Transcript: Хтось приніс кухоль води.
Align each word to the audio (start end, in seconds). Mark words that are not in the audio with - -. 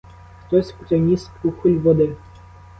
Хтось 0.47 0.71
приніс 0.71 1.29
кухоль 1.41 1.77
води. 1.77 2.17